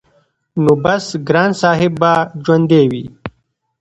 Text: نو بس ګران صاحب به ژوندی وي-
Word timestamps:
نو 0.63 0.73
بس 0.83 1.05
ګران 1.27 1.51
صاحب 1.61 1.93
به 2.01 2.13
ژوندی 2.43 2.83
وي- 2.91 3.05